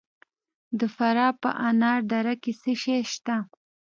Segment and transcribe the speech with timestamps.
[0.79, 3.35] د فراه په انار دره کې څه شی شته؟